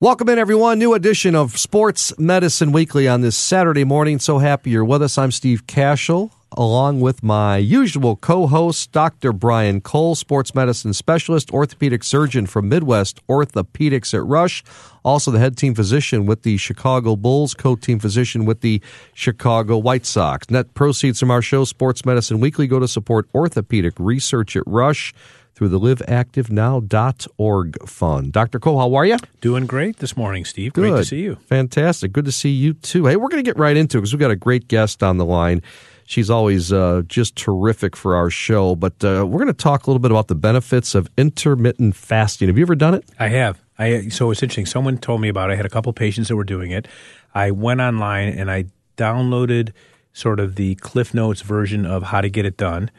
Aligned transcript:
Welcome 0.00 0.28
in, 0.28 0.38
everyone. 0.38 0.78
New 0.78 0.94
edition 0.94 1.34
of 1.34 1.58
Sports 1.58 2.16
Medicine 2.20 2.70
Weekly 2.70 3.08
on 3.08 3.20
this 3.20 3.36
Saturday 3.36 3.82
morning. 3.82 4.20
So 4.20 4.38
happy 4.38 4.70
you're 4.70 4.84
with 4.84 5.02
us. 5.02 5.18
I'm 5.18 5.32
Steve 5.32 5.66
Kashul, 5.66 6.30
along 6.52 7.00
with 7.00 7.24
my 7.24 7.56
usual 7.56 8.14
co 8.14 8.46
host, 8.46 8.92
Dr. 8.92 9.32
Brian 9.32 9.80
Cole, 9.80 10.14
sports 10.14 10.54
medicine 10.54 10.92
specialist, 10.92 11.50
orthopedic 11.50 12.04
surgeon 12.04 12.46
from 12.46 12.68
Midwest 12.68 13.26
Orthopedics 13.26 14.14
at 14.14 14.24
Rush, 14.24 14.62
also 15.04 15.32
the 15.32 15.40
head 15.40 15.56
team 15.56 15.74
physician 15.74 16.26
with 16.26 16.42
the 16.42 16.58
Chicago 16.58 17.16
Bulls, 17.16 17.52
co 17.52 17.74
team 17.74 17.98
physician 17.98 18.44
with 18.44 18.60
the 18.60 18.80
Chicago 19.14 19.76
White 19.78 20.06
Sox. 20.06 20.48
Net 20.48 20.74
proceeds 20.74 21.18
from 21.18 21.32
our 21.32 21.42
show, 21.42 21.64
Sports 21.64 22.04
Medicine 22.04 22.38
Weekly, 22.38 22.68
go 22.68 22.78
to 22.78 22.86
support 22.86 23.28
orthopedic 23.34 23.94
research 23.98 24.54
at 24.54 24.62
Rush 24.64 25.12
through 25.58 25.68
the 25.68 25.80
liveactivenow.org 25.80 27.88
fund. 27.88 28.32
Dr. 28.32 28.60
Cole, 28.60 28.78
how 28.78 28.94
are 28.94 29.04
you? 29.04 29.16
Doing 29.40 29.66
great 29.66 29.96
this 29.96 30.16
morning, 30.16 30.44
Steve. 30.44 30.72
Good. 30.72 30.92
Great 30.92 31.00
to 31.00 31.04
see 31.04 31.20
you. 31.20 31.34
Fantastic. 31.34 32.12
Good 32.12 32.26
to 32.26 32.32
see 32.32 32.50
you 32.50 32.74
too. 32.74 33.06
Hey, 33.06 33.16
we're 33.16 33.26
going 33.26 33.42
to 33.42 33.48
get 33.48 33.58
right 33.58 33.76
into 33.76 33.98
it 33.98 34.02
because 34.02 34.12
we've 34.12 34.20
got 34.20 34.30
a 34.30 34.36
great 34.36 34.68
guest 34.68 35.02
on 35.02 35.18
the 35.18 35.24
line. 35.24 35.60
She's 36.04 36.30
always 36.30 36.72
uh, 36.72 37.02
just 37.08 37.34
terrific 37.34 37.96
for 37.96 38.14
our 38.14 38.30
show. 38.30 38.76
But 38.76 39.02
uh, 39.02 39.26
we're 39.26 39.40
going 39.40 39.48
to 39.48 39.52
talk 39.52 39.88
a 39.88 39.90
little 39.90 39.98
bit 39.98 40.12
about 40.12 40.28
the 40.28 40.36
benefits 40.36 40.94
of 40.94 41.10
intermittent 41.18 41.96
fasting. 41.96 42.46
Have 42.46 42.56
you 42.56 42.62
ever 42.62 42.76
done 42.76 42.94
it? 42.94 43.04
I 43.18 43.26
have. 43.26 43.60
I 43.80 44.10
so 44.10 44.30
it's 44.30 44.44
interesting. 44.44 44.64
Someone 44.64 44.96
told 44.96 45.20
me 45.20 45.28
about. 45.28 45.50
it. 45.50 45.54
I 45.54 45.56
had 45.56 45.66
a 45.66 45.70
couple 45.70 45.92
patients 45.92 46.28
that 46.28 46.36
were 46.36 46.44
doing 46.44 46.70
it. 46.70 46.86
I 47.34 47.50
went 47.50 47.80
online 47.80 48.28
and 48.28 48.48
I 48.48 48.66
downloaded 48.96 49.72
sort 50.12 50.38
of 50.38 50.54
the 50.54 50.76
Cliff 50.76 51.14
Notes 51.14 51.42
version 51.42 51.84
of 51.84 52.04
how 52.04 52.20
to 52.20 52.30
get 52.30 52.46
it 52.46 52.56
done 52.56 52.92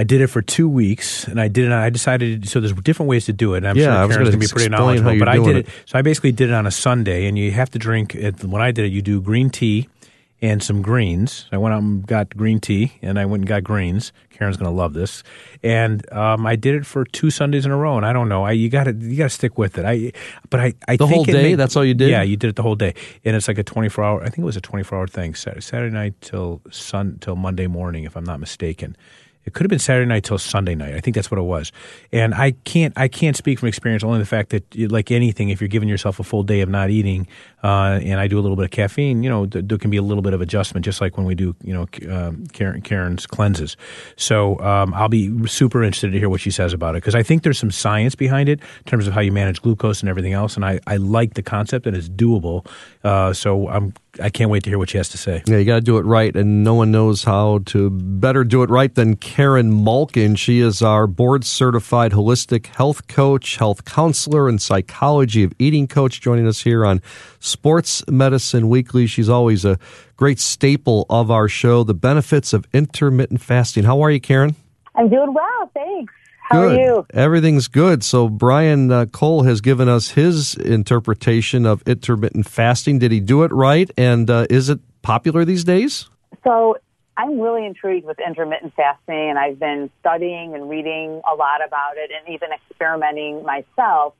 I 0.00 0.04
did 0.04 0.22
it 0.22 0.28
for 0.28 0.40
two 0.40 0.66
weeks, 0.68 1.28
and 1.28 1.38
I 1.38 1.48
did 1.48 1.66
it. 1.66 1.72
I 1.72 1.90
decided 1.90 2.48
so 2.48 2.58
there's 2.58 2.72
different 2.72 3.10
ways 3.10 3.26
to 3.26 3.34
do 3.34 3.52
it. 3.54 3.58
And 3.58 3.68
I'm 3.68 3.76
Yeah, 3.76 3.84
sure 3.84 3.92
Karen's 3.92 4.16
gonna 4.16 4.24
gonna 4.30 4.38
be 4.38 4.46
pretty 4.48 4.68
knowledgeable, 4.70 5.18
but 5.18 5.28
I 5.28 5.36
did 5.38 5.56
it. 5.56 5.68
it. 5.68 5.74
So 5.84 5.98
I 5.98 6.02
basically 6.02 6.32
did 6.32 6.48
it 6.48 6.54
on 6.54 6.66
a 6.66 6.70
Sunday, 6.70 7.26
and 7.26 7.36
you 7.38 7.50
have 7.50 7.70
to 7.72 7.78
drink. 7.78 8.14
It, 8.14 8.42
when 8.42 8.62
I 8.62 8.70
did 8.70 8.86
it, 8.86 8.92
you 8.92 9.02
do 9.02 9.20
green 9.20 9.50
tea 9.50 9.88
and 10.40 10.62
some 10.62 10.80
greens. 10.80 11.44
I 11.52 11.58
went 11.58 11.74
out 11.74 11.82
and 11.82 12.06
got 12.06 12.34
green 12.34 12.60
tea, 12.60 12.92
and 13.02 13.18
I 13.18 13.26
went 13.26 13.42
and 13.42 13.48
got 13.48 13.62
greens. 13.62 14.10
Karen's 14.30 14.56
gonna 14.56 14.70
love 14.74 14.94
this, 14.94 15.22
and 15.62 16.10
um, 16.14 16.46
I 16.46 16.56
did 16.56 16.74
it 16.76 16.86
for 16.86 17.04
two 17.04 17.28
Sundays 17.28 17.66
in 17.66 17.70
a 17.70 17.76
row. 17.76 17.98
And 17.98 18.06
I 18.06 18.14
don't 18.14 18.30
know, 18.30 18.42
I 18.42 18.52
you 18.52 18.70
got 18.70 18.84
to 18.84 18.94
you 18.94 19.18
got 19.18 19.24
to 19.24 19.28
stick 19.40 19.58
with 19.58 19.76
it. 19.76 19.84
I 19.84 20.12
but 20.48 20.60
I 20.60 20.72
I 20.88 20.96
The 20.96 21.06
whole 21.06 21.24
day? 21.24 21.42
made- 21.42 21.54
That's 21.56 21.76
all 21.76 21.84
you 21.84 21.92
did? 21.92 22.08
Yeah, 22.08 22.22
you 22.22 22.38
did 22.38 22.48
it 22.48 22.56
the 22.56 22.62
whole 22.62 22.74
day, 22.76 22.94
and 23.22 23.36
it's 23.36 23.48
like 23.48 23.58
a 23.58 23.62
24 23.64 24.02
hour. 24.02 24.20
I 24.22 24.30
think 24.30 24.38
it 24.38 24.44
was 24.44 24.56
a 24.56 24.62
24 24.62 24.96
hour 24.98 25.06
thing. 25.06 25.34
Saturday, 25.34 25.60
Saturday 25.60 25.92
night 25.92 26.14
till 26.22 26.62
sun 26.70 27.18
till 27.20 27.36
Monday 27.36 27.66
morning, 27.66 28.04
if 28.04 28.16
I'm 28.16 28.24
not 28.24 28.40
mistaken. 28.40 28.96
It 29.44 29.54
could 29.54 29.64
have 29.64 29.70
been 29.70 29.78
Saturday 29.78 30.06
night 30.06 30.24
till 30.24 30.38
Sunday 30.38 30.74
night. 30.74 30.94
I 30.94 31.00
think 31.00 31.14
that's 31.14 31.30
what 31.30 31.38
it 31.38 31.44
was. 31.44 31.72
And 32.12 32.34
I 32.34 32.52
can't 32.64 32.92
I 32.96 33.08
can't 33.08 33.36
speak 33.36 33.58
from 33.58 33.68
experience. 33.68 34.04
Only 34.04 34.18
the 34.18 34.26
fact 34.26 34.50
that 34.50 34.76
like 34.90 35.10
anything, 35.10 35.48
if 35.48 35.60
you're 35.60 35.68
giving 35.68 35.88
yourself 35.88 36.20
a 36.20 36.22
full 36.22 36.42
day 36.42 36.60
of 36.60 36.68
not 36.68 36.90
eating, 36.90 37.26
uh, 37.62 38.00
and 38.02 38.20
I 38.20 38.26
do 38.26 38.38
a 38.38 38.42
little 38.42 38.56
bit 38.56 38.64
of 38.64 38.70
caffeine, 38.70 39.22
you 39.22 39.30
know, 39.30 39.46
th- 39.46 39.64
there 39.66 39.78
can 39.78 39.90
be 39.90 39.96
a 39.96 40.02
little 40.02 40.22
bit 40.22 40.32
of 40.32 40.40
adjustment, 40.40 40.84
just 40.84 41.00
like 41.00 41.16
when 41.16 41.26
we 41.26 41.34
do, 41.34 41.54
you 41.62 41.74
know, 41.74 41.86
um, 42.10 42.46
Karen, 42.48 42.80
Karen's 42.80 43.26
cleanses. 43.26 43.76
So 44.16 44.58
um, 44.60 44.94
I'll 44.94 45.08
be 45.08 45.46
super 45.46 45.82
interested 45.82 46.12
to 46.12 46.18
hear 46.18 46.28
what 46.28 46.40
she 46.40 46.50
says 46.50 46.72
about 46.72 46.94
it 46.94 46.98
because 46.98 47.14
I 47.14 47.22
think 47.22 47.42
there's 47.42 47.58
some 47.58 47.70
science 47.70 48.14
behind 48.14 48.48
it 48.48 48.60
in 48.60 48.84
terms 48.84 49.06
of 49.06 49.12
how 49.12 49.20
you 49.20 49.32
manage 49.32 49.60
glucose 49.62 50.00
and 50.00 50.08
everything 50.08 50.32
else. 50.32 50.56
And 50.56 50.64
I, 50.64 50.80
I 50.86 50.96
like 50.96 51.34
the 51.34 51.42
concept 51.42 51.86
and 51.86 51.96
it's 51.96 52.08
doable. 52.08 52.66
Uh, 53.04 53.32
so 53.32 53.68
I'm 53.68 53.92
I 54.20 54.28
can't 54.28 54.50
wait 54.50 54.64
to 54.64 54.70
hear 54.70 54.78
what 54.78 54.90
she 54.90 54.96
has 54.96 55.08
to 55.10 55.18
say. 55.18 55.42
Yeah, 55.46 55.58
you 55.58 55.64
got 55.64 55.76
to 55.76 55.80
do 55.80 55.96
it 55.98 56.04
right, 56.04 56.34
and 56.34 56.64
no 56.64 56.74
one 56.74 56.90
knows 56.90 57.22
how 57.22 57.60
to 57.66 57.90
better 57.90 58.42
do 58.42 58.62
it 58.64 58.70
right 58.70 58.92
than 58.92 59.16
Karen 59.16 59.84
Malkin. 59.84 60.34
She 60.34 60.58
is 60.60 60.82
our 60.82 61.06
board 61.06 61.44
certified 61.44 62.10
holistic 62.12 62.66
health 62.66 63.06
coach, 63.06 63.56
health 63.56 63.84
counselor, 63.84 64.48
and 64.48 64.60
psychology 64.60 65.44
of 65.44 65.52
eating 65.60 65.86
coach, 65.86 66.20
joining 66.20 66.48
us 66.48 66.60
here 66.62 66.84
on 66.84 67.00
Sports 67.50 68.02
Medicine 68.08 68.68
Weekly. 68.68 69.06
She's 69.06 69.28
always 69.28 69.64
a 69.64 69.78
great 70.16 70.38
staple 70.38 71.06
of 71.10 71.30
our 71.30 71.48
show. 71.48 71.84
The 71.84 71.94
benefits 71.94 72.52
of 72.52 72.66
intermittent 72.72 73.40
fasting. 73.40 73.84
How 73.84 74.00
are 74.02 74.10
you, 74.10 74.20
Karen? 74.20 74.54
I'm 74.94 75.08
doing 75.08 75.34
well, 75.34 75.70
thanks. 75.74 76.12
How 76.42 76.62
good. 76.62 76.78
are 76.78 76.82
you? 76.82 77.06
Everything's 77.14 77.68
good. 77.68 78.02
So 78.02 78.28
Brian 78.28 78.90
uh, 78.90 79.06
Cole 79.06 79.44
has 79.44 79.60
given 79.60 79.88
us 79.88 80.10
his 80.10 80.54
interpretation 80.54 81.64
of 81.64 81.82
intermittent 81.86 82.48
fasting. 82.48 82.98
Did 82.98 83.12
he 83.12 83.20
do 83.20 83.44
it 83.44 83.52
right? 83.52 83.90
And 83.96 84.28
uh, 84.28 84.46
is 84.50 84.68
it 84.68 84.80
popular 85.02 85.44
these 85.44 85.62
days? 85.62 86.08
So 86.42 86.76
I'm 87.16 87.38
really 87.38 87.66
intrigued 87.66 88.06
with 88.06 88.18
intermittent 88.18 88.74
fasting, 88.74 89.28
and 89.28 89.38
I've 89.38 89.58
been 89.58 89.90
studying 90.00 90.54
and 90.54 90.70
reading 90.70 91.20
a 91.30 91.34
lot 91.34 91.64
about 91.64 91.96
it, 91.96 92.10
and 92.10 92.34
even 92.34 92.48
experimenting 92.52 93.44
myself. 93.44 94.14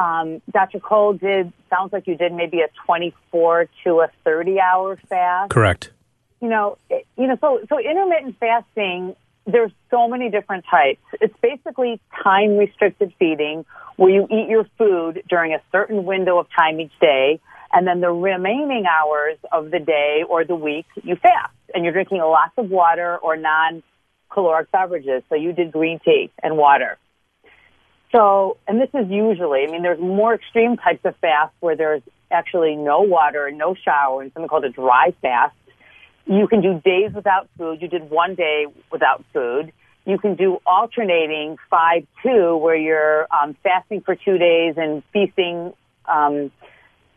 Um, 0.00 0.40
Dr. 0.50 0.80
Cole 0.80 1.12
did 1.12 1.52
sounds 1.68 1.92
like 1.92 2.06
you 2.06 2.16
did 2.16 2.32
maybe 2.32 2.60
a 2.60 2.68
24 2.86 3.68
to 3.84 4.00
a 4.00 4.08
30 4.24 4.58
hour 4.58 4.98
fast. 5.08 5.50
Correct. 5.50 5.90
You 6.40 6.48
know, 6.48 6.78
it, 6.88 7.06
you 7.18 7.26
know, 7.26 7.36
so 7.38 7.60
so 7.68 7.78
intermittent 7.78 8.36
fasting. 8.40 9.14
There's 9.46 9.72
so 9.90 10.08
many 10.08 10.30
different 10.30 10.64
types. 10.70 11.02
It's 11.20 11.34
basically 11.42 12.00
time 12.22 12.56
restricted 12.56 13.12
feeding, 13.18 13.66
where 13.96 14.10
you 14.10 14.26
eat 14.30 14.48
your 14.48 14.64
food 14.78 15.22
during 15.28 15.52
a 15.52 15.60
certain 15.70 16.04
window 16.06 16.38
of 16.38 16.46
time 16.56 16.80
each 16.80 16.98
day, 16.98 17.38
and 17.70 17.86
then 17.86 18.00
the 18.00 18.10
remaining 18.10 18.84
hours 18.86 19.36
of 19.52 19.70
the 19.70 19.80
day 19.80 20.24
or 20.26 20.44
the 20.44 20.54
week 20.54 20.86
you 21.02 21.16
fast, 21.16 21.52
and 21.74 21.84
you're 21.84 21.92
drinking 21.92 22.18
lots 22.18 22.52
of 22.56 22.70
water 22.70 23.18
or 23.18 23.36
non-caloric 23.36 24.70
beverages. 24.72 25.22
So 25.28 25.34
you 25.34 25.52
did 25.52 25.72
green 25.72 26.00
tea 26.02 26.30
and 26.42 26.56
water. 26.56 26.96
So, 28.12 28.56
and 28.66 28.80
this 28.80 28.88
is 28.92 29.08
usually, 29.08 29.64
I 29.66 29.70
mean, 29.70 29.82
there's 29.82 30.00
more 30.00 30.34
extreme 30.34 30.76
types 30.76 31.04
of 31.04 31.16
fast 31.16 31.54
where 31.60 31.76
there's 31.76 32.02
actually 32.30 32.74
no 32.76 33.02
water 33.02 33.46
and 33.46 33.56
no 33.56 33.74
shower 33.74 34.22
and 34.22 34.32
something 34.32 34.48
called 34.48 34.64
a 34.64 34.70
dry 34.70 35.14
fast. 35.22 35.54
You 36.26 36.48
can 36.48 36.60
do 36.60 36.80
days 36.84 37.12
without 37.14 37.48
food. 37.56 37.80
You 37.80 37.88
did 37.88 38.10
one 38.10 38.34
day 38.34 38.66
without 38.90 39.24
food. 39.32 39.72
You 40.06 40.18
can 40.18 40.34
do 40.34 40.58
alternating 40.66 41.56
five 41.68 42.06
two, 42.22 42.56
where 42.56 42.76
you're 42.76 43.26
um, 43.32 43.56
fasting 43.62 44.00
for 44.00 44.16
two 44.16 44.38
days 44.38 44.74
and 44.76 45.02
feasting 45.12 45.72
um, 46.06 46.50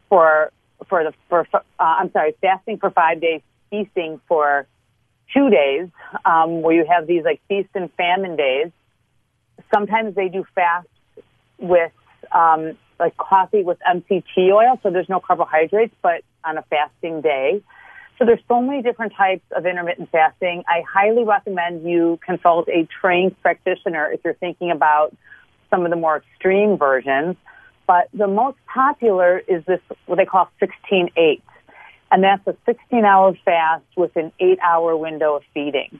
for 0.10 0.52
for 0.90 1.04
the 1.04 1.14
for 1.30 1.48
uh, 1.54 1.60
I'm 1.80 2.12
sorry, 2.12 2.36
fasting 2.42 2.78
for 2.78 2.92
five 2.92 3.22
days, 3.22 3.42
feasting 3.70 4.20
for 4.28 4.68
two 5.34 5.50
days, 5.50 5.90
um, 6.26 6.62
where 6.62 6.76
you 6.76 6.86
have 6.90 7.08
these 7.08 7.24
like 7.24 7.42
feast 7.48 7.70
and 7.74 7.92
famine 7.94 8.36
days. 8.36 8.72
Sometimes 9.74 10.16
they 10.16 10.30
do 10.30 10.46
fast 10.56 10.88
with 11.58 11.92
um, 12.32 12.78
like 13.00 13.18
coffee 13.18 13.64
with 13.64 13.78
MCT 13.80 14.52
oil, 14.52 14.80
so 14.84 14.90
there's 14.90 15.10
no 15.10 15.20
carbohydrates, 15.20 15.94
but 16.02 16.24
on 16.44 16.58
a 16.58 16.64
fasting 16.64 17.22
day. 17.22 17.62
So 18.18 18.26
there's 18.26 18.42
so 18.48 18.62
many 18.62 18.82
different 18.82 19.14
types 19.16 19.44
of 19.56 19.66
intermittent 19.66 20.10
fasting. 20.12 20.64
I 20.68 20.84
highly 20.92 21.24
recommend 21.24 21.90
you 21.90 22.20
consult 22.24 22.70
a 22.70 22.88
trained 23.02 23.40
practitioner 23.42 24.12
if 24.12 24.22
you're 24.24 24.36
thinking 24.36 24.72
about 24.72 25.16
some 25.70 25.84
of 25.84 25.90
the 25.90 25.98
more 25.98 26.18
extreme 26.18 26.78
versions. 26.78 27.36
But 27.88 28.08
the 28.14 28.28
most 28.28 28.58
popular 28.68 29.40
is 29.40 29.66
this, 29.66 29.82
what 30.06 30.18
they 30.18 30.26
call 30.26 30.50
16-8. 30.62 31.42
And 32.12 32.24
that's 32.24 32.46
a 32.48 32.56
16 32.66 33.04
hour 33.04 33.36
fast 33.44 33.84
with 33.98 34.16
an 34.16 34.32
eight 34.40 34.60
hour 34.60 34.96
window 34.96 35.36
of 35.36 35.44
feeding. 35.54 36.00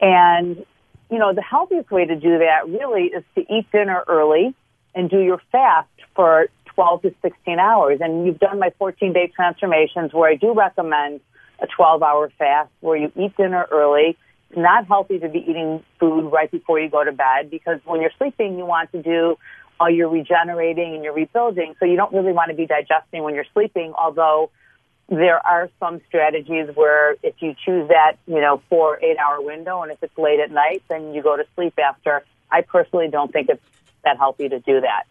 And, 0.00 0.64
you 1.10 1.18
know, 1.18 1.32
the 1.34 1.42
healthiest 1.42 1.90
way 1.90 2.04
to 2.04 2.16
do 2.16 2.38
that 2.38 2.68
really 2.68 3.04
is 3.04 3.24
to 3.34 3.40
eat 3.40 3.70
dinner 3.72 4.04
early 4.06 4.54
and 4.94 5.08
do 5.08 5.20
your 5.20 5.40
fast 5.50 5.88
for 6.14 6.48
12 6.74 7.02
to 7.02 7.14
16 7.22 7.58
hours. 7.58 7.98
And 8.00 8.26
you've 8.26 8.38
done 8.38 8.58
my 8.58 8.70
14 8.78 9.12
day 9.12 9.32
transformations 9.34 10.12
where 10.12 10.30
I 10.30 10.36
do 10.36 10.52
recommend 10.52 11.20
a 11.60 11.66
12 11.66 12.02
hour 12.02 12.30
fast 12.38 12.70
where 12.80 12.96
you 12.96 13.12
eat 13.16 13.36
dinner 13.36 13.66
early. 13.70 14.16
It's 14.50 14.58
not 14.58 14.86
healthy 14.86 15.18
to 15.18 15.28
be 15.28 15.40
eating 15.40 15.82
food 15.98 16.30
right 16.30 16.50
before 16.50 16.80
you 16.80 16.88
go 16.88 17.04
to 17.04 17.12
bed 17.12 17.50
because 17.50 17.80
when 17.84 18.00
you're 18.00 18.12
sleeping, 18.18 18.56
you 18.56 18.64
want 18.64 18.92
to 18.92 19.02
do 19.02 19.36
all 19.80 19.90
your 19.90 20.08
regenerating 20.08 20.94
and 20.94 21.04
your 21.04 21.14
rebuilding. 21.14 21.74
So 21.78 21.86
you 21.86 21.96
don't 21.96 22.12
really 22.12 22.32
want 22.32 22.50
to 22.50 22.56
be 22.56 22.66
digesting 22.66 23.22
when 23.22 23.34
you're 23.34 23.46
sleeping, 23.52 23.92
although 23.96 24.50
there 25.08 25.44
are 25.46 25.70
some 25.80 26.00
strategies 26.06 26.68
where 26.74 27.16
if 27.22 27.34
you 27.40 27.54
choose 27.64 27.88
that, 27.88 28.16
you 28.26 28.40
know, 28.40 28.62
four, 28.68 28.98
eight 29.02 29.16
hour 29.18 29.40
window 29.40 29.82
and 29.82 29.90
if 29.90 30.02
it's 30.02 30.16
late 30.18 30.40
at 30.40 30.50
night, 30.50 30.82
then 30.88 31.14
you 31.14 31.22
go 31.22 31.36
to 31.36 31.44
sleep 31.54 31.74
after. 31.78 32.24
I 32.50 32.62
personally 32.62 33.08
don't 33.08 33.32
think 33.32 33.48
it's 33.48 33.62
that 34.04 34.18
healthy 34.18 34.48
to 34.48 34.60
do 34.60 34.80
that. 34.80 35.04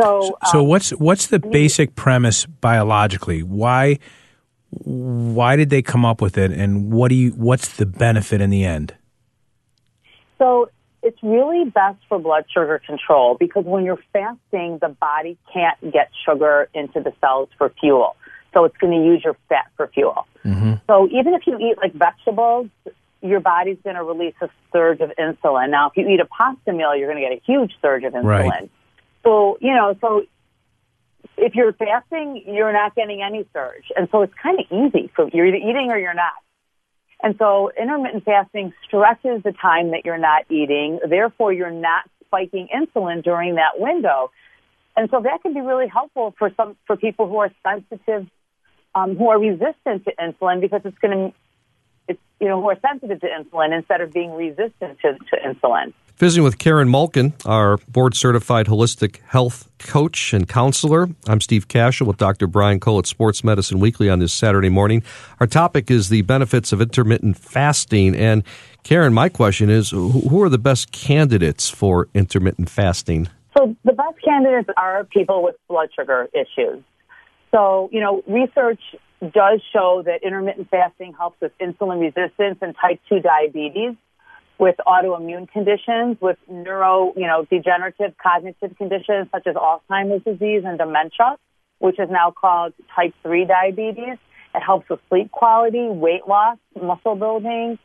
So, 0.00 0.36
So 0.50 0.60
um, 0.60 0.68
what's 0.68 0.90
what's 0.90 1.26
the 1.26 1.38
basic 1.38 1.94
premise 1.94 2.46
biologically? 2.46 3.42
Why 3.42 3.98
why 4.70 5.56
did 5.56 5.70
they 5.70 5.82
come 5.82 6.04
up 6.04 6.20
with 6.20 6.36
it, 6.36 6.50
and 6.50 6.92
what 6.92 7.08
do 7.08 7.14
you 7.14 7.30
what's 7.30 7.76
the 7.76 7.86
benefit 7.86 8.40
in 8.40 8.50
the 8.50 8.64
end? 8.64 8.94
So 10.38 10.70
it's 11.02 11.22
really 11.22 11.64
best 11.70 11.98
for 12.08 12.18
blood 12.18 12.44
sugar 12.52 12.80
control 12.84 13.36
because 13.38 13.64
when 13.64 13.84
you're 13.84 14.02
fasting, 14.12 14.78
the 14.80 14.94
body 15.00 15.38
can't 15.52 15.80
get 15.92 16.10
sugar 16.26 16.68
into 16.74 17.00
the 17.00 17.12
cells 17.20 17.48
for 17.56 17.72
fuel. 17.80 18.16
So 18.56 18.64
it's 18.64 18.76
going 18.78 18.98
to 18.98 19.06
use 19.06 19.22
your 19.22 19.36
fat 19.50 19.66
for 19.76 19.86
fuel. 19.88 20.26
Mm-hmm. 20.42 20.74
So 20.86 21.08
even 21.08 21.34
if 21.34 21.46
you 21.46 21.58
eat 21.58 21.76
like 21.76 21.92
vegetables, 21.92 22.70
your 23.20 23.40
body's 23.40 23.76
going 23.84 23.96
to 23.96 24.02
release 24.02 24.34
a 24.40 24.48
surge 24.72 25.00
of 25.00 25.12
insulin. 25.18 25.68
Now, 25.68 25.90
if 25.90 25.96
you 25.98 26.08
eat 26.08 26.20
a 26.20 26.24
pasta 26.24 26.72
meal, 26.72 26.96
you're 26.96 27.12
going 27.12 27.22
to 27.22 27.28
get 27.28 27.36
a 27.36 27.42
huge 27.44 27.72
surge 27.82 28.04
of 28.04 28.14
insulin. 28.14 28.24
Right. 28.24 28.70
So, 29.24 29.58
you 29.60 29.74
know, 29.74 29.94
so 30.00 30.22
if 31.36 31.54
you're 31.54 31.74
fasting, 31.74 32.44
you're 32.46 32.72
not 32.72 32.94
getting 32.94 33.20
any 33.20 33.46
surge. 33.52 33.92
And 33.94 34.08
so 34.10 34.22
it's 34.22 34.32
kind 34.42 34.58
of 34.58 34.64
easy 34.72 35.10
So 35.18 35.28
you're 35.34 35.46
either 35.46 35.56
eating 35.58 35.90
or 35.90 35.98
you're 35.98 36.14
not. 36.14 36.32
And 37.22 37.34
so 37.38 37.70
intermittent 37.78 38.24
fasting 38.24 38.72
stretches 38.86 39.42
the 39.42 39.52
time 39.52 39.90
that 39.90 40.06
you're 40.06 40.16
not 40.16 40.50
eating. 40.50 40.98
Therefore, 41.06 41.52
you're 41.52 41.70
not 41.70 42.08
spiking 42.24 42.68
insulin 42.74 43.22
during 43.22 43.56
that 43.56 43.78
window. 43.78 44.30
And 44.96 45.10
so 45.10 45.20
that 45.20 45.42
can 45.42 45.52
be 45.52 45.60
really 45.60 45.88
helpful 45.88 46.34
for 46.38 46.50
some, 46.56 46.74
for 46.86 46.96
people 46.96 47.28
who 47.28 47.36
are 47.36 47.50
sensitive, 47.62 48.26
um, 48.96 49.14
who 49.14 49.28
are 49.28 49.38
resistant 49.38 50.04
to 50.04 50.12
insulin 50.18 50.60
because 50.60 50.80
it's 50.84 50.98
going 50.98 51.30
to 51.30 51.34
it's, 52.08 52.20
you 52.40 52.48
know, 52.48 52.60
who 52.60 52.70
are 52.70 52.78
sensitive 52.80 53.20
to 53.20 53.26
insulin 53.26 53.76
instead 53.76 54.00
of 54.00 54.12
being 54.12 54.32
resistant 54.32 54.98
to, 55.00 55.14
to 55.14 55.36
insulin. 55.44 55.92
Visiting 56.16 56.44
with 56.44 56.56
Karen 56.56 56.88
Malkin, 56.88 57.34
our 57.44 57.76
board 57.88 58.14
certified 58.14 58.66
holistic 58.66 59.18
health 59.26 59.68
coach 59.78 60.32
and 60.32 60.48
counselor. 60.48 61.08
I'm 61.28 61.42
Steve 61.42 61.68
Kashul 61.68 62.06
with 62.06 62.16
Dr. 62.16 62.46
Brian 62.46 62.80
Cole 62.80 63.00
at 63.00 63.06
Sports 63.06 63.44
Medicine 63.44 63.80
Weekly 63.80 64.08
on 64.08 64.20
this 64.20 64.32
Saturday 64.32 64.70
morning. 64.70 65.02
Our 65.40 65.46
topic 65.46 65.90
is 65.90 66.08
the 66.08 66.22
benefits 66.22 66.72
of 66.72 66.80
intermittent 66.80 67.36
fasting. 67.36 68.14
And 68.14 68.44
Karen, 68.82 69.12
my 69.12 69.28
question 69.28 69.68
is 69.68 69.90
who 69.90 70.42
are 70.42 70.48
the 70.48 70.58
best 70.58 70.90
candidates 70.90 71.68
for 71.68 72.08
intermittent 72.14 72.70
fasting? 72.70 73.28
So 73.58 73.76
the 73.84 73.92
best 73.92 74.16
candidates 74.24 74.70
are 74.76 75.04
people 75.04 75.42
with 75.42 75.56
blood 75.68 75.90
sugar 75.94 76.28
issues. 76.32 76.82
So, 77.56 77.88
you 77.90 78.00
know, 78.00 78.22
research 78.26 78.80
does 79.22 79.62
show 79.72 80.02
that 80.04 80.22
intermittent 80.22 80.68
fasting 80.68 81.14
helps 81.14 81.40
with 81.40 81.52
insulin 81.58 82.00
resistance 82.02 82.58
and 82.60 82.76
type 82.78 83.00
2 83.08 83.20
diabetes, 83.20 83.94
with 84.58 84.76
autoimmune 84.86 85.50
conditions, 85.50 86.18
with 86.20 86.36
neuro, 86.50 87.14
you 87.16 87.26
know, 87.26 87.46
degenerative 87.48 88.14
cognitive 88.22 88.76
conditions 88.76 89.28
such 89.32 89.46
as 89.46 89.54
Alzheimer's 89.54 90.22
disease 90.22 90.64
and 90.66 90.76
dementia, 90.76 91.38
which 91.78 91.98
is 91.98 92.10
now 92.10 92.30
called 92.30 92.74
type 92.94 93.14
3 93.22 93.46
diabetes. 93.46 94.18
It 94.54 94.60
helps 94.60 94.90
with 94.90 95.00
sleep 95.08 95.30
quality, 95.32 95.88
weight 95.88 96.28
loss, 96.28 96.58
muscle 96.78 97.16
building, 97.16 97.78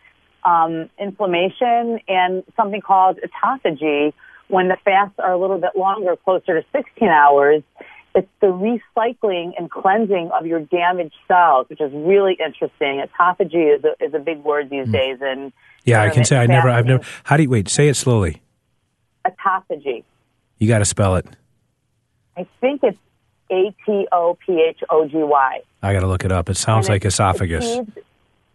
um, 0.43 0.89
inflammation, 0.99 1.99
and 2.09 2.43
something 2.57 2.81
called 2.81 3.19
autophagy. 3.23 4.11
When 4.49 4.67
the 4.67 4.75
fasts 4.83 5.15
are 5.17 5.31
a 5.31 5.37
little 5.37 5.59
bit 5.59 5.77
longer, 5.77 6.17
closer 6.17 6.59
to 6.59 6.65
16 6.73 7.07
hours, 7.07 7.63
it's 8.13 8.27
the 8.41 8.47
recycling 8.47 9.53
and 9.57 9.69
cleansing 9.69 10.31
of 10.37 10.45
your 10.45 10.59
damaged 10.59 11.15
cells, 11.27 11.67
which 11.69 11.81
is 11.81 11.91
really 11.93 12.33
interesting. 12.33 13.01
Autophagy 13.01 13.77
is 13.77 13.83
a, 13.83 14.03
is 14.03 14.13
a 14.13 14.19
big 14.19 14.43
word 14.43 14.69
these 14.69 14.87
mm. 14.87 14.91
days, 14.91 15.17
and 15.21 15.53
yeah, 15.85 16.01
I 16.01 16.09
can 16.09 16.25
say 16.25 16.37
I 16.37 16.45
never, 16.45 16.69
I've 16.69 16.85
never. 16.85 17.03
How 17.23 17.37
do 17.37 17.43
you 17.43 17.49
wait? 17.49 17.69
Say 17.69 17.87
it 17.87 17.95
slowly. 17.95 18.41
Autophagy. 19.25 20.03
You 20.57 20.67
got 20.67 20.79
to 20.79 20.85
spell 20.85 21.15
it. 21.15 21.25
I 22.37 22.45
think 22.59 22.83
it's 22.83 22.97
A 23.49 23.73
T 23.85 24.07
O 24.11 24.37
P 24.45 24.61
H 24.61 24.79
O 24.89 25.07
G 25.07 25.17
Y. 25.17 25.61
I 25.81 25.93
got 25.93 26.01
to 26.01 26.07
look 26.07 26.25
it 26.25 26.31
up. 26.31 26.49
It 26.49 26.57
sounds 26.57 26.87
and 26.87 26.95
like 26.95 27.05
esophagus. 27.05 27.79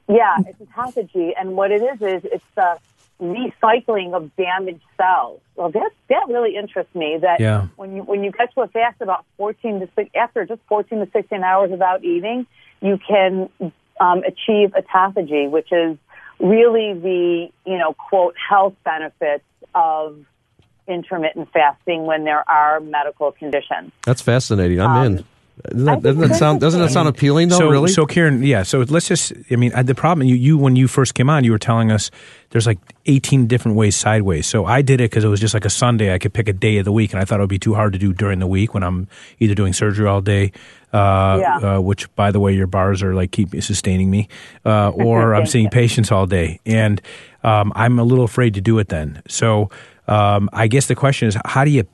yeah, 0.08 0.36
it's 0.46 0.60
autophagy, 0.60 1.32
and 1.38 1.56
what 1.56 1.70
it 1.70 1.82
is 1.82 2.00
is 2.02 2.30
it's 2.30 2.44
the 2.54 2.78
recycling 3.20 4.14
of 4.14 4.34
damaged 4.36 4.84
cells. 4.96 5.40
Well, 5.54 5.70
that 5.70 5.90
that 6.08 6.26
really 6.28 6.56
interests 6.56 6.94
me. 6.94 7.18
That 7.20 7.40
yeah. 7.40 7.68
when 7.76 7.96
you 7.96 8.02
when 8.02 8.22
you 8.22 8.30
get 8.30 8.52
to 8.54 8.60
a 8.60 8.68
fast 8.68 9.00
about 9.00 9.24
fourteen 9.36 9.80
to 9.80 9.88
six, 9.94 10.10
after 10.14 10.44
just 10.44 10.60
fourteen 10.68 10.98
to 11.00 11.10
sixteen 11.12 11.42
hours 11.42 11.70
without 11.70 12.04
eating, 12.04 12.46
you 12.80 12.98
can 12.98 13.48
um, 14.00 14.22
achieve 14.24 14.74
autophagy, 14.74 15.50
which 15.50 15.72
is 15.72 15.96
really 16.38 16.92
the 16.92 17.48
you 17.64 17.78
know 17.78 17.94
quote 17.94 18.34
health 18.36 18.74
benefits 18.84 19.44
of 19.74 20.18
intermittent 20.86 21.50
fasting 21.52 22.04
when 22.04 22.24
there 22.24 22.48
are 22.48 22.80
medical 22.80 23.32
conditions. 23.32 23.92
That's 24.04 24.20
fascinating. 24.20 24.80
I'm 24.80 24.90
um, 24.90 25.06
in. 25.06 25.24
Doesn't 25.62 25.84
that, 25.86 26.02
doesn't 26.02 26.20
that 26.20 26.36
sound 26.36 26.60
doesn't 26.60 26.80
that 26.80 26.90
sound 26.90 27.08
appealing 27.08 27.48
though? 27.48 27.58
So, 27.58 27.70
really? 27.70 27.88
So 27.90 28.04
Karen, 28.04 28.42
yeah. 28.42 28.62
So 28.62 28.80
let's 28.80 29.08
just. 29.08 29.32
I 29.50 29.56
mean, 29.56 29.72
the 29.86 29.94
problem 29.94 30.26
you 30.28 30.34
you 30.34 30.58
when 30.58 30.76
you 30.76 30.86
first 30.86 31.14
came 31.14 31.30
on, 31.30 31.44
you 31.44 31.52
were 31.52 31.58
telling 31.58 31.90
us 31.90 32.10
there's 32.50 32.66
like 32.66 32.78
18 33.06 33.46
different 33.46 33.76
ways 33.76 33.96
sideways. 33.96 34.46
So 34.46 34.66
I 34.66 34.82
did 34.82 35.00
it 35.00 35.10
because 35.10 35.24
it 35.24 35.28
was 35.28 35.40
just 35.40 35.54
like 35.54 35.64
a 35.64 35.70
Sunday. 35.70 36.12
I 36.12 36.18
could 36.18 36.34
pick 36.34 36.48
a 36.48 36.52
day 36.52 36.76
of 36.76 36.84
the 36.84 36.92
week, 36.92 37.12
and 37.12 37.20
I 37.20 37.24
thought 37.24 37.40
it 37.40 37.42
would 37.42 37.48
be 37.48 37.58
too 37.58 37.74
hard 37.74 37.94
to 37.94 37.98
do 37.98 38.12
during 38.12 38.38
the 38.38 38.46
week 38.46 38.74
when 38.74 38.82
I'm 38.82 39.08
either 39.40 39.54
doing 39.54 39.72
surgery 39.72 40.06
all 40.06 40.20
day, 40.20 40.52
uh, 40.92 41.38
yeah. 41.40 41.56
uh, 41.56 41.80
which 41.80 42.14
by 42.16 42.30
the 42.30 42.38
way, 42.38 42.52
your 42.52 42.66
bars 42.66 43.02
are 43.02 43.14
like 43.14 43.30
keep 43.30 43.50
sustaining 43.62 44.10
me, 44.10 44.28
uh, 44.66 44.90
or 44.90 45.34
I'm 45.34 45.46
seeing 45.46 45.70
patients 45.70 46.12
all 46.12 46.26
day, 46.26 46.60
and 46.66 47.00
um, 47.44 47.72
I'm 47.74 47.98
a 47.98 48.04
little 48.04 48.24
afraid 48.24 48.54
to 48.54 48.60
do 48.60 48.78
it 48.78 48.88
then. 48.88 49.22
So. 49.26 49.70
Um, 50.08 50.48
I 50.52 50.68
guess 50.68 50.86
the 50.86 50.94
question 50.94 51.26
is, 51.26 51.36
how 51.46 51.64
do 51.64 51.72
you 51.72 51.84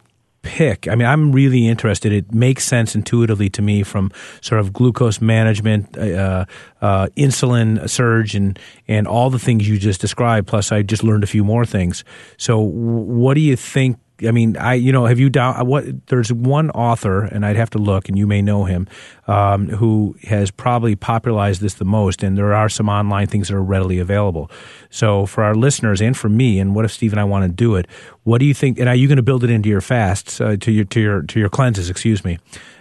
pick? 0.43 0.89
I 0.89 0.94
mean, 0.94 1.09
I'm 1.09 1.33
really 1.33 1.67
interested. 1.67 2.12
It 2.12 2.33
makes 2.33 2.65
sense 2.65 2.94
intuitively 2.94 3.49
to 3.50 3.62
me 3.62 3.83
from 3.83 4.12
sort 4.41 4.61
of 4.61 4.73
glucose 4.73 5.21
management, 5.21 5.97
uh, 5.97 6.44
uh, 6.81 7.09
insulin 7.17 7.89
surge, 7.89 8.35
and 8.35 8.59
and 8.89 9.06
all 9.06 9.31
the 9.31 9.39
things 9.39 9.69
you 9.69 9.79
just 9.79 10.00
described. 10.00 10.47
Plus, 10.47 10.73
I 10.73 10.83
just 10.83 11.03
learned 11.03 11.25
a 11.25 11.29
few 11.29 11.44
more 11.44 11.65
things. 11.65 12.05
So, 12.37 12.59
what 12.59 13.35
do 13.35 13.41
you 13.41 13.56
think 13.56 13.99
I 14.27 14.31
mean, 14.31 14.57
I 14.57 14.75
you 14.75 14.93
know, 14.93 15.07
have 15.07 15.19
you 15.19 15.31
down 15.31 15.67
what? 15.67 16.07
There's 16.07 16.33
one 16.33 16.71
author, 16.71 17.23
and 17.23 17.45
I'd 17.45 17.57
have 17.57 17.71
to 17.71 17.79
look, 17.79 18.09
and 18.09 18.19
you 18.19 18.27
may 18.27 18.43
know 18.43 18.65
him, 18.65 18.89
um, 19.27 19.69
who 19.69 20.17
has 20.25 20.51
probably 20.51 20.97
popularized 20.97 21.61
this 21.61 21.75
the 21.75 21.85
most. 21.85 22.23
And 22.23 22.37
there 22.37 22.55
are 22.55 22.69
some 22.69 22.89
online 22.89 23.27
things 23.27 23.49
that 23.49 23.55
are 23.55 23.63
readily 23.63 23.99
available. 23.99 24.51
So 24.91 25.27
for 25.27 25.45
our 25.45 25.55
listeners 25.55 26.01
and 26.01 26.17
for 26.17 26.29
me, 26.29 26.59
and 26.59 26.75
what 26.75 26.85
if 26.85 26.93
Steve 26.93 27.13
and 27.13 27.21
I 27.21 27.25
want 27.25 27.45
to 27.45 27.49
do 27.49 27.77
it? 27.77 27.87
What 28.25 28.39
do 28.39 28.45
you 28.45 28.55
think? 28.55 28.79
And 28.79 28.89
are 28.89 28.95
you 28.95 29.09
going 29.09 29.17
to 29.17 29.23
build 29.23 29.45
it 29.45 29.51
into 29.51 29.69
your 29.69 29.81
fasts, 29.81 30.41
uh, 30.41 30.57
to 30.61 30.71
your 30.71 30.85
to 30.87 31.01
your 31.01 31.23
to 31.23 31.41
your 31.41 31.49
cleanses? 31.49 31.91
Excuse 31.91 32.25
me. 32.25 32.39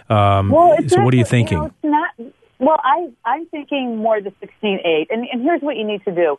Um, 0.08 0.50
well, 0.50 0.76
so 0.88 1.02
what 1.02 1.14
are 1.14 1.16
you 1.16 1.24
thinking? 1.24 1.58
You 1.82 1.90
know, 1.90 1.98
not, 2.18 2.32
well, 2.58 2.80
I 2.82 3.10
I'm 3.24 3.46
thinking 3.46 3.96
more 3.96 4.20
the 4.20 4.32
16-8. 4.62 5.06
and 5.10 5.26
and 5.30 5.42
here's 5.42 5.62
what 5.62 5.76
you 5.76 5.84
need 5.84 6.04
to 6.04 6.14
do. 6.14 6.38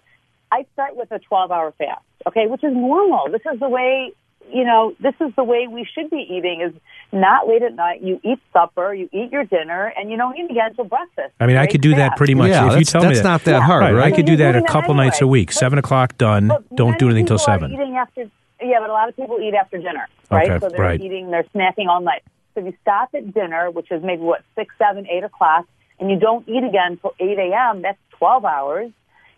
I 0.52 0.66
start 0.74 0.96
with 0.96 1.12
a 1.12 1.18
12 1.18 1.52
hour 1.52 1.74
fast, 1.80 2.04
okay, 2.28 2.46
which 2.46 2.64
is 2.64 2.74
normal. 2.74 3.28
This 3.32 3.42
is 3.52 3.60
the 3.60 3.70
way 3.70 4.14
you 4.52 4.64
know, 4.64 4.96
this 5.00 5.14
is 5.20 5.34
the 5.36 5.44
way 5.44 5.68
we 5.68 5.88
should 5.94 6.10
be 6.10 6.26
eating 6.30 6.62
is 6.62 6.74
not 7.12 7.48
late 7.48 7.62
at 7.62 7.76
night. 7.76 8.02
You 8.02 8.20
eat 8.24 8.40
supper, 8.52 8.94
you 8.94 9.10
eat 9.12 9.32
your 9.32 9.44
dinner, 9.44 9.94
and 9.98 10.12
you 10.12 10.18
don't 10.18 10.38
eat 10.38 10.50
again 10.50 10.70
until 10.70 10.86
breakfast. 10.86 11.34
I 11.40 11.48
mean, 11.48 11.58
I 11.58 11.68
could 11.68 11.82
do 11.82 11.96
that 11.96 12.18
pretty 12.18 12.36
much. 12.36 12.50
Yeah, 12.50 12.72
if 12.72 12.80
you 12.80 12.86
tell 12.86 13.02
that's 13.02 13.18
me 13.18 13.18
that. 13.18 13.24
not 13.24 13.44
that 13.46 13.52
yeah. 13.52 13.60
hard, 13.62 13.84
right? 13.84 13.94
right? 13.94 14.14
I 14.14 14.16
could 14.16 14.26
do 14.26 14.38
that 14.38 14.56
a 14.56 14.62
couple 14.64 14.92
anyway. 14.92 15.06
nights 15.06 15.22
a 15.22 15.28
week. 15.28 15.50
But, 15.50 15.56
Seven 15.56 15.80
o'clock 15.80 16.18
done. 16.18 16.52
Don't 16.76 16.98
do 17.00 17.06
anything 17.06 17.22
until 17.22 17.38
seven. 17.38 17.72
Eating 17.72 17.96
after, 17.96 18.30
yeah, 18.62 18.80
but 18.80 18.90
a 18.90 18.94
lot 18.94 19.10
of 19.10 19.16
people 19.16 19.40
eat 19.40 19.54
after 19.54 19.78
dinner, 19.78 20.08
right? 20.30 20.50
Okay, 20.50 20.60
so 20.60 20.70
they're 20.70 20.80
right. 20.80 21.02
eating, 21.02 21.32
they're 21.32 21.46
snacking 21.56 21.88
all 21.88 22.02
night. 22.02 22.24
So 22.54 22.62
if 22.62 22.68
you 22.68 22.74
stop 22.82 23.10
at 23.16 23.34
dinner, 23.34 23.72
which 23.72 23.92
is 23.92 24.04
maybe 24.04 24.22
what 24.22 24.44
six, 24.56 24.74
seven, 24.78 25.08
eight 25.08 25.24
o'clock, 25.24 25.66
and 26.00 26.10
you 26.10 26.20
don't 26.20 26.48
eat 26.48 26.64
again 26.64 26.94
until 26.94 27.14
eight 27.20 27.38
a.m., 27.38 27.82
that's 27.82 27.98
twelve 28.12 28.46
hours. 28.46 28.92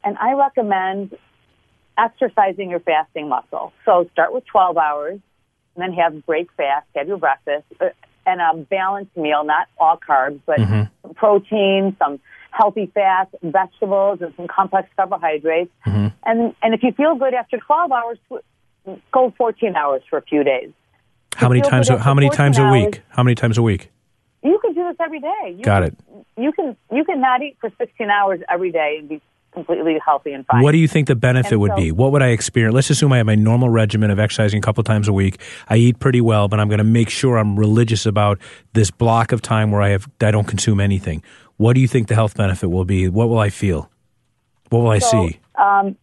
And 0.04 0.18
I 0.18 0.34
recommend 0.34 1.18
exercising 1.98 2.70
your 2.70 2.80
fasting 2.80 3.30
muscle. 3.30 3.74
So 3.86 4.10
start 4.14 4.34
with 4.34 4.46
12 4.46 4.78
hours 4.78 5.20
and 5.76 5.82
then 5.82 5.94
have 5.94 6.26
break 6.26 6.52
fast, 6.54 6.88
have 6.96 7.08
your 7.08 7.18
breakfast, 7.18 7.66
uh, 7.80 7.90
and 8.26 8.42
a 8.42 8.64
balanced 8.64 9.16
meal, 9.16 9.44
not 9.44 9.68
all 9.78 9.98
carbs, 9.98 10.40
but 10.46 10.58
mm-hmm. 10.58 11.12
protein, 11.12 11.96
some 12.00 12.20
healthy 12.52 12.92
fats, 12.94 13.34
vegetables, 13.44 14.20
and 14.22 14.34
some 14.36 14.48
complex 14.48 14.90
carbohydrates. 14.96 15.72
Mm-hmm. 15.86 16.08
And 16.26 16.56
and 16.62 16.74
if 16.74 16.82
you 16.82 16.92
feel 16.92 17.16
good 17.16 17.34
after 17.34 17.58
12 17.58 17.92
hours, 17.92 18.18
go 19.12 19.34
14 19.38 19.76
hours 19.76 20.02
for 20.10 20.18
a 20.18 20.22
few 20.24 20.44
days. 20.44 20.72
How 21.36 21.50
many 21.50 21.62
times? 21.62 21.90
How 21.90 22.14
many 22.14 22.30
times 22.30 22.58
a 22.58 22.70
week? 22.70 23.02
How 23.10 23.24
many 23.24 23.36
times 23.36 23.58
a 23.58 23.62
week? 23.62 23.92
You 24.44 24.60
can 24.60 24.74
do 24.74 24.84
this 24.88 24.98
every 25.00 25.20
day. 25.20 25.56
You 25.58 25.64
Got 25.64 25.84
can, 25.84 25.92
it. 25.92 26.26
You 26.38 26.52
can 26.52 26.78
you 26.92 27.04
can 27.04 27.20
not 27.20 27.42
eat 27.42 27.58
for 27.60 27.72
16 27.78 28.10
hours 28.10 28.40
every 28.50 28.72
day 28.72 28.98
and 29.00 29.10
be 29.10 29.22
completely 29.56 29.98
healthy 30.06 30.34
and 30.34 30.46
fine. 30.46 30.62
What 30.62 30.74
do 30.74 30.78
you 30.78 30.88
think 30.88 31.08
the 31.08 31.16
benefit 31.16 31.54
and 31.54 31.62
would 31.62 31.72
so, 31.72 31.78
be? 31.78 31.92
What 31.92 32.12
would 32.12 32.22
I 32.22 32.28
experience? 32.28 32.76
Let's 32.76 32.92
assume 32.92 33.12
I 33.12 33.18
have 33.18 33.26
my 33.26 33.34
normal 33.34 33.70
regimen 33.70 34.12
of 34.12 34.20
exercising 34.20 34.60
a 34.60 34.62
couple 34.62 34.84
times 34.84 35.08
a 35.08 35.14
week. 35.14 35.42
I 35.68 35.78
eat 35.78 35.98
pretty 36.00 36.22
well, 36.22 36.48
but 36.48 36.60
I'm 36.60 36.68
going 36.68 36.78
to 36.78 36.84
make 36.84 37.10
sure 37.10 37.38
I'm 37.38 37.58
religious 37.58 38.06
about 38.06 38.38
this 38.74 38.92
block 38.92 39.32
of 39.32 39.42
time 39.42 39.72
where 39.72 39.82
I 39.82 39.90
have 39.90 40.08
I 40.22 40.30
don't 40.30 40.48
consume 40.48 40.80
anything. 40.80 41.24
What 41.58 41.74
do 41.74 41.82
you 41.82 41.88
think 41.88 42.08
the 42.08 42.16
health 42.16 42.36
benefit 42.36 42.70
will 42.70 42.86
be? 42.86 43.10
What 43.10 43.30
will 43.30 43.40
I 43.40 43.50
feel? 43.50 43.90
What 44.70 44.82
will 44.82 44.92
I 44.92 45.00
see? 45.00 45.40
Um, 45.56 45.96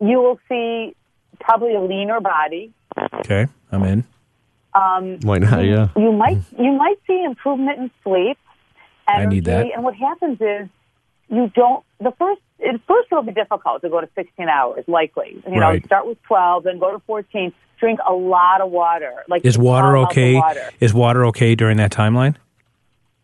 you 0.00 0.18
will 0.18 0.38
see 0.48 0.94
probably 1.40 1.74
a 1.74 1.80
leaner 1.80 2.20
body. 2.20 2.72
Okay, 3.14 3.46
I'm 3.70 3.82
in. 3.84 4.04
Um, 4.74 5.18
Why 5.22 5.38
not? 5.38 5.64
You, 5.64 5.70
yeah. 5.70 5.88
You 5.96 6.12
might 6.12 6.38
you 6.58 6.72
might 6.72 6.98
see 7.06 7.22
improvement 7.24 7.78
in 7.78 7.90
sleep. 8.04 8.38
Energy, 9.08 9.26
I 9.26 9.26
need 9.26 9.44
that. 9.46 9.66
And 9.74 9.82
what 9.82 9.94
happens 9.96 10.40
is 10.40 10.68
you 11.28 11.50
don't 11.54 11.84
the 12.00 12.12
first 12.18 12.40
at 12.62 12.80
first 12.86 13.08
it'll 13.10 13.22
be 13.22 13.32
difficult 13.32 13.82
to 13.82 13.88
go 13.88 14.00
to 14.00 14.08
16 14.14 14.48
hours 14.48 14.84
likely 14.88 15.42
you 15.46 15.60
right. 15.60 15.82
know 15.82 15.86
start 15.86 16.06
with 16.06 16.22
12 16.22 16.64
then 16.64 16.78
go 16.78 16.92
to 16.92 16.98
14 17.00 17.52
drink 17.78 17.98
a 18.08 18.12
lot 18.12 18.60
of 18.60 18.70
water 18.70 19.24
like 19.28 19.44
is 19.44 19.58
water 19.58 19.96
okay 19.96 20.34
water. 20.34 20.70
is 20.80 20.94
water 20.94 21.26
okay 21.26 21.54
during 21.54 21.76
that 21.76 21.90
timeline 21.90 22.36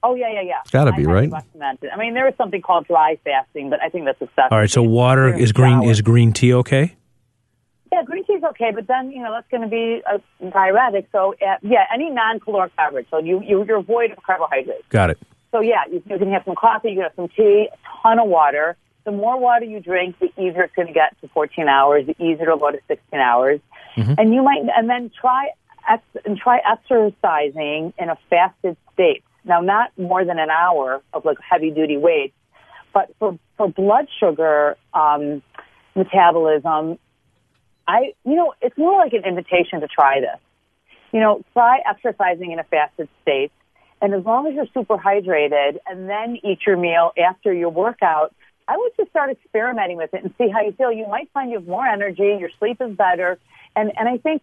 Oh 0.03 0.15
yeah, 0.15 0.33
yeah, 0.33 0.43
yeah. 0.43 0.61
It's 0.63 0.71
got 0.71 0.85
to 0.85 0.93
be 0.93 1.07
right. 1.07 1.31
I 1.61 1.97
mean, 1.97 2.15
there 2.15 2.29
is 2.29 2.35
something 2.37 2.63
called 2.63 2.87
dry 2.87 3.19
fasting, 3.25 3.69
but 3.69 3.83
I 3.83 3.89
think 3.89 4.05
that's 4.05 4.21
excessive. 4.23 4.53
All 4.53 4.59
right, 4.59 4.71
so 4.71 4.83
water 4.83 5.35
is 5.35 5.51
green. 5.51 5.83
Is 5.83 6.03
green 6.03 6.33
tea 6.33 6.55
okay? 6.55 6.95
Yeah, 7.93 8.03
green 8.05 8.25
tea 8.25 8.35
is 8.35 8.45
okay, 8.45 8.71
but 8.73 8.87
then 8.87 9.11
you 9.11 9.23
know 9.23 9.33
that's 9.33 9.49
going 9.51 9.63
to 9.63 9.69
be 9.69 10.03
a 10.07 10.51
diuretic. 10.51 11.09
So 11.11 11.35
uh, 11.35 11.57
yeah, 11.63 11.85
any 11.93 12.11
non-caloric 12.11 12.77
beverage. 12.77 13.07
So 13.11 13.19
you, 13.19 13.43
you 13.43 13.65
you're 13.65 13.83
void 13.83 14.13
of 14.13 14.23
carbohydrates. 14.23 14.85
Got 14.89 15.11
it. 15.11 15.19
So 15.51 15.61
yeah, 15.61 15.83
you, 15.91 16.03
you 16.07 16.19
can 16.19 16.31
have 16.31 16.43
some 16.45 16.55
coffee, 16.55 16.91
you 16.91 16.97
can 16.97 17.03
have 17.05 17.13
some 17.17 17.29
tea, 17.29 17.69
a 17.73 18.03
ton 18.03 18.21
of 18.21 18.29
water. 18.29 18.77
The 19.09 19.17
more 19.17 19.41
water 19.41 19.65
you 19.65 19.81
drink, 19.81 20.19
the 20.19 20.31
easier 20.37 20.65
it's 20.65 20.75
going 20.75 20.89
to 20.89 20.93
get 20.93 21.19
to 21.23 21.29
14 21.29 21.67
hours. 21.67 22.05
The 22.05 22.23
easier 22.23 22.43
it'll 22.43 22.59
go 22.59 22.71
to 22.71 22.79
16 22.89 23.19
hours. 23.19 23.59
And 24.19 24.35
you 24.35 24.43
might, 24.43 24.61
and 24.77 24.87
then 24.91 25.11
try 25.19 25.49
ex, 25.89 26.03
and 26.27 26.37
try 26.37 26.59
exercising 26.59 27.95
in 27.99 28.11
a 28.11 28.19
fasted 28.29 28.77
state. 28.93 29.25
Now, 29.47 29.63
not 29.63 29.99
more 29.99 30.27
than 30.27 30.39
an 30.39 30.51
hour 30.51 31.01
of 31.15 31.25
like 31.25 31.39
heavy 31.41 31.71
duty 31.71 31.97
weights, 31.97 32.35
but 32.93 33.09
for 33.19 33.39
for 33.57 33.71
blood 33.71 34.09
sugar 34.21 34.77
um, 34.93 35.43
metabolism, 35.97 36.99
I 37.87 38.13
you 38.27 38.35
know 38.35 38.53
it's 38.61 38.77
more 38.77 38.99
like 38.99 39.15
an 39.15 39.25
invitation 39.25 39.81
to 39.81 39.89
try 39.89 40.21
this. 40.21 40.39
You 41.13 41.21
know, 41.21 41.43
try 41.55 41.79
exercising 41.89 42.53
in 42.53 42.59
a 42.59 42.65
fasted 42.65 43.09
state, 43.23 43.53
and 44.03 44.13
as 44.13 44.23
long 44.27 44.47
as 44.49 44.55
you're 44.55 44.69
super 44.75 44.99
hydrated, 44.99 45.79
and 45.87 46.11
then 46.11 46.37
eat 46.45 46.59
your 46.67 46.77
meal 46.77 47.13
after 47.17 47.55
your 47.55 47.71
workout. 47.71 48.35
I 48.69 48.77
would 48.77 48.93
just 48.97 49.11
start 49.11 49.31
experimenting 49.31 49.97
with 49.97 50.13
it 50.13 50.23
and 50.23 50.35
see 50.37 50.49
how 50.49 50.61
you 50.61 50.73
feel. 50.73 50.93
You 50.93 51.09
might 51.09 51.31
find 51.33 51.51
you 51.51 51.57
have 51.57 51.67
more 51.67 51.87
energy, 51.87 52.37
your 52.39 52.51
sleep 52.59 52.81
is 52.81 52.95
better, 52.95 53.39
and 53.75 53.91
and 53.97 54.09
I 54.09 54.19
think 54.19 54.43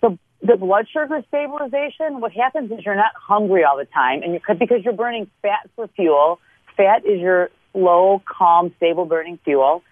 the 0.00 0.18
the 0.42 0.56
blood 0.56 0.86
sugar 0.92 1.22
stabilization. 1.28 2.20
What 2.20 2.32
happens 2.32 2.72
is 2.72 2.84
you're 2.84 2.96
not 2.96 3.12
hungry 3.14 3.62
all 3.62 3.78
the 3.78 3.84
time, 3.84 4.22
and 4.22 4.34
you 4.34 4.40
because 4.58 4.84
you're 4.84 4.92
burning 4.92 5.30
fat 5.42 5.70
for 5.76 5.86
fuel. 5.88 6.40
Fat 6.76 7.06
is 7.06 7.20
your 7.20 7.50
slow, 7.72 8.20
calm, 8.26 8.74
stable 8.78 9.04
burning 9.04 9.38
fuel, 9.44 9.82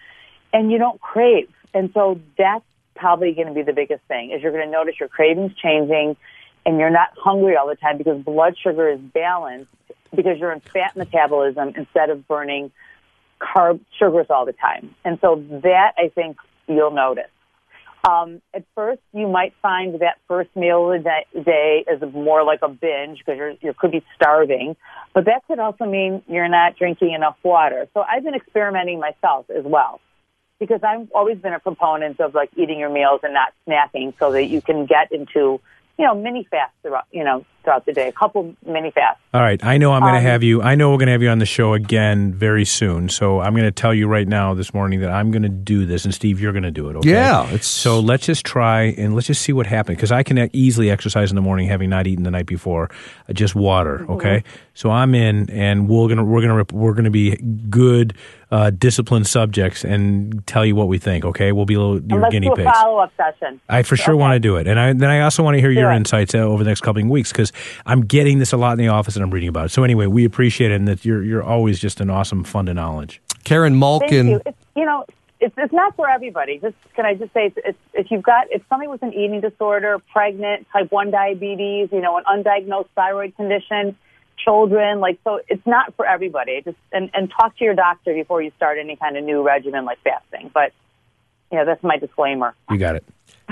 and 0.52 0.72
you 0.72 0.78
don't 0.78 1.00
crave. 1.00 1.48
And 1.72 1.90
so 1.94 2.20
that's 2.36 2.64
probably 2.96 3.32
going 3.32 3.46
to 3.46 3.54
be 3.54 3.62
the 3.62 3.72
biggest 3.72 4.02
thing 4.04 4.32
is 4.32 4.42
you're 4.42 4.52
going 4.52 4.64
to 4.64 4.70
notice 4.70 4.96
your 4.98 5.08
cravings 5.08 5.52
changing, 5.62 6.16
and 6.66 6.78
you're 6.78 6.90
not 6.90 7.10
hungry 7.16 7.56
all 7.56 7.68
the 7.68 7.76
time 7.76 7.98
because 7.98 8.20
blood 8.22 8.56
sugar 8.60 8.88
is 8.88 8.98
balanced 8.98 9.70
because 10.14 10.38
you're 10.38 10.52
in 10.52 10.60
fat 10.60 10.96
metabolism 10.96 11.72
instead 11.76 12.10
of 12.10 12.26
burning 12.26 12.72
carb 13.40 13.80
sugars 13.98 14.26
all 14.30 14.46
the 14.46 14.52
time. 14.52 14.94
And 15.04 15.18
so 15.20 15.42
that 15.62 15.94
I 15.98 16.08
think 16.08 16.36
you'll 16.68 16.92
notice. 16.92 17.30
Um, 18.08 18.40
at 18.54 18.64
first, 18.74 19.02
you 19.12 19.28
might 19.28 19.52
find 19.60 20.00
that 20.00 20.18
first 20.26 20.48
meal 20.56 20.90
of 20.90 21.04
the 21.04 21.42
day 21.42 21.84
is 21.86 22.00
more 22.14 22.44
like 22.44 22.60
a 22.62 22.68
binge 22.68 23.18
because 23.18 23.36
you're, 23.36 23.54
you 23.60 23.74
could 23.78 23.92
be 23.92 24.02
starving, 24.14 24.74
but 25.12 25.26
that 25.26 25.42
could 25.46 25.58
also 25.58 25.84
mean 25.84 26.22
you're 26.26 26.48
not 26.48 26.76
drinking 26.76 27.12
enough 27.12 27.36
water. 27.42 27.88
So 27.92 28.00
I've 28.00 28.24
been 28.24 28.34
experimenting 28.34 29.00
myself 29.00 29.50
as 29.50 29.64
well 29.64 30.00
because 30.58 30.80
I've 30.82 31.10
always 31.14 31.38
been 31.38 31.52
a 31.52 31.60
proponent 31.60 32.20
of 32.20 32.34
like 32.34 32.50
eating 32.56 32.78
your 32.78 32.90
meals 32.90 33.20
and 33.22 33.34
not 33.34 33.52
snacking 33.66 34.14
so 34.18 34.32
that 34.32 34.46
you 34.46 34.62
can 34.62 34.86
get 34.86 35.12
into 35.12 35.60
you 36.00 36.06
know, 36.06 36.14
mini 36.14 36.48
fasts 36.50 36.78
you 37.12 37.22
know, 37.22 37.44
throughout 37.62 37.86
the 37.86 37.92
day, 37.92 38.08
a 38.08 38.12
couple 38.12 38.54
mini 38.66 38.90
fasts. 38.90 39.20
All 39.32 39.40
right. 39.40 39.62
I 39.64 39.78
know 39.78 39.92
I'm 39.92 40.00
going 40.02 40.14
to 40.14 40.18
Um, 40.18 40.24
have 40.24 40.42
you. 40.42 40.60
I 40.62 40.74
know 40.74 40.90
we're 40.90 40.96
going 40.98 41.06
to 41.06 41.12
have 41.12 41.22
you 41.22 41.28
on 41.28 41.38
the 41.38 41.46
show 41.46 41.74
again 41.74 42.32
very 42.32 42.64
soon. 42.64 43.08
So 43.08 43.40
I'm 43.40 43.52
going 43.52 43.64
to 43.64 43.70
tell 43.70 43.94
you 43.94 44.08
right 44.08 44.26
now 44.26 44.54
this 44.54 44.74
morning 44.74 45.00
that 45.00 45.10
I'm 45.10 45.30
going 45.30 45.42
to 45.42 45.48
do 45.48 45.86
this, 45.86 46.04
and 46.04 46.12
Steve, 46.14 46.40
you're 46.40 46.52
going 46.52 46.64
to 46.64 46.70
do 46.70 46.88
it. 46.90 46.96
Okay? 46.96 47.10
Yeah, 47.10 47.44
it's- 47.44 47.66
so 47.66 48.00
let's 48.00 48.26
just 48.26 48.44
try 48.44 48.82
and 48.98 49.14
let's 49.14 49.26
just 49.28 49.42
see 49.42 49.52
what 49.52 49.66
happens 49.66 49.96
because 49.96 50.10
I 50.12 50.22
can 50.22 50.50
easily 50.52 50.90
exercise 50.90 51.30
in 51.30 51.36
the 51.36 51.42
morning, 51.42 51.68
having 51.68 51.90
not 51.90 52.06
eaten 52.06 52.24
the 52.24 52.30
night 52.30 52.46
before, 52.46 52.90
uh, 53.28 53.32
just 53.32 53.54
water. 53.54 53.98
Mm-hmm. 54.00 54.12
Okay. 54.12 54.44
So 54.74 54.90
I'm 54.90 55.14
in, 55.14 55.50
and 55.50 55.88
we're 55.88 56.08
gonna 56.08 56.24
we're 56.24 56.40
gonna 56.40 56.64
we're 56.72 56.94
gonna 56.94 57.10
be 57.10 57.36
good, 57.68 58.14
uh, 58.50 58.70
disciplined 58.70 59.26
subjects 59.26 59.84
and 59.84 60.44
tell 60.46 60.64
you 60.64 60.74
what 60.74 60.88
we 60.88 60.96
think. 60.96 61.24
Okay. 61.26 61.52
We'll 61.52 61.66
be 61.66 61.76
little, 61.76 61.96
And 61.98 62.10
your 62.10 62.20
let's 62.20 62.32
guinea 62.32 62.46
do 62.46 62.52
a 62.54 62.56
pigs. 62.56 62.70
follow 62.72 62.98
up 62.98 63.12
session. 63.16 63.60
I 63.68 63.82
for 63.82 63.96
sure 63.96 64.14
Okay. 64.14 64.20
want 64.20 64.34
to 64.34 64.40
do 64.40 64.56
it, 64.56 64.66
and 64.66 64.80
I, 64.80 64.92
then 64.94 65.10
I 65.10 65.20
also 65.20 65.42
want 65.42 65.56
to 65.56 65.60
hear 65.60 65.70
your 65.70 65.82
Sure. 65.84 65.92
insights 65.92 66.34
uh, 66.34 66.38
over 66.38 66.64
the 66.64 66.70
next 66.70 66.80
couple 66.80 67.02
of 67.02 67.08
weeks 67.08 67.30
because 67.30 67.49
I'm 67.86 68.02
getting 68.02 68.38
this 68.38 68.52
a 68.52 68.56
lot 68.56 68.72
in 68.72 68.78
the 68.78 68.88
office 68.88 69.16
and 69.16 69.22
I'm 69.22 69.30
reading 69.30 69.48
about 69.48 69.66
it. 69.66 69.68
So 69.70 69.84
anyway, 69.84 70.06
we 70.06 70.24
appreciate 70.24 70.70
it, 70.70 70.74
and 70.74 70.88
that 70.88 71.04
you're 71.04 71.22
you're 71.22 71.42
always 71.42 71.78
just 71.78 72.00
an 72.00 72.10
awesome 72.10 72.44
fund 72.44 72.68
of 72.68 72.76
knowledge. 72.76 73.20
Karen 73.44 73.72
Thank 73.72 73.80
Malkin. 73.80 74.28
you. 74.28 74.40
It's, 74.46 74.58
you 74.76 74.84
know, 74.84 75.04
it's, 75.40 75.54
it's 75.56 75.72
not 75.72 75.96
for 75.96 76.08
everybody. 76.08 76.58
Just 76.58 76.76
can 76.94 77.06
I 77.06 77.14
just 77.14 77.32
say, 77.32 77.46
it's, 77.46 77.58
it's, 77.64 77.78
if 77.94 78.10
you've 78.10 78.22
got 78.22 78.46
if 78.50 78.62
somebody 78.68 78.88
with 78.88 79.02
an 79.02 79.12
eating 79.14 79.40
disorder, 79.40 79.98
pregnant, 80.12 80.66
type 80.72 80.92
one 80.92 81.10
diabetes, 81.10 81.88
you 81.92 82.00
know, 82.00 82.18
an 82.18 82.24
undiagnosed 82.24 82.88
thyroid 82.94 83.34
condition, 83.36 83.96
children, 84.44 85.00
like 85.00 85.18
so, 85.24 85.40
it's 85.48 85.66
not 85.66 85.94
for 85.96 86.06
everybody. 86.06 86.60
Just 86.62 86.76
and 86.92 87.10
and 87.14 87.30
talk 87.30 87.56
to 87.58 87.64
your 87.64 87.74
doctor 87.74 88.12
before 88.14 88.42
you 88.42 88.52
start 88.56 88.78
any 88.78 88.96
kind 88.96 89.16
of 89.16 89.24
new 89.24 89.42
regimen 89.42 89.84
like 89.84 89.98
fasting. 90.02 90.50
But 90.52 90.72
you 91.50 91.58
know, 91.58 91.64
that's 91.64 91.82
my 91.82 91.96
disclaimer. 91.96 92.54
You 92.70 92.78
got 92.78 92.96
it. 92.96 93.04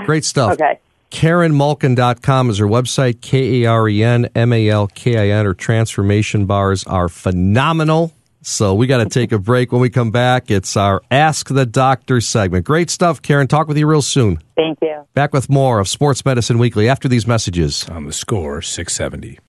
Great 0.05 0.25
stuff. 0.25 0.53
Okay. 0.53 0.79
KarenMalkin.com 1.11 2.49
is 2.49 2.59
her 2.59 2.65
website. 2.65 3.21
K 3.21 3.63
A 3.63 3.69
R 3.69 3.89
E 3.89 4.03
N 4.03 4.29
M 4.35 4.53
A 4.53 4.69
L 4.69 4.87
K 4.87 5.17
I 5.17 5.37
N. 5.37 5.45
Her 5.45 5.53
transformation 5.53 6.45
bars 6.45 6.83
are 6.85 7.09
phenomenal. 7.09 8.13
So 8.41 8.73
we 8.73 8.87
got 8.87 8.99
to 8.99 9.09
take 9.09 9.31
a 9.31 9.37
break. 9.39 9.71
When 9.71 9.81
we 9.81 9.89
come 9.89 10.11
back, 10.11 10.49
it's 10.49 10.77
our 10.77 11.01
Ask 11.11 11.49
the 11.49 11.65
Doctor 11.65 12.21
segment. 12.21 12.65
Great 12.65 12.89
stuff, 12.89 13.21
Karen. 13.21 13.47
Talk 13.47 13.67
with 13.67 13.77
you 13.77 13.85
real 13.85 14.01
soon. 14.01 14.39
Thank 14.55 14.79
you. 14.81 15.05
Back 15.13 15.33
with 15.33 15.49
more 15.49 15.79
of 15.79 15.87
Sports 15.87 16.23
Medicine 16.23 16.57
Weekly 16.57 16.87
after 16.87 17.07
these 17.07 17.27
messages. 17.27 17.87
On 17.89 18.05
the 18.05 18.13
score, 18.13 18.61
six 18.61 18.93
seventy. 18.93 19.37